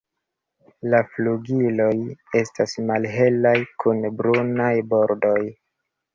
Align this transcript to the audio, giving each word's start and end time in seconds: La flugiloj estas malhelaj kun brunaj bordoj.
La 0.93 1.01
flugiloj 1.09 1.89
estas 2.41 2.73
malhelaj 2.89 3.53
kun 3.85 4.03
brunaj 4.23 4.73
bordoj. 4.97 5.39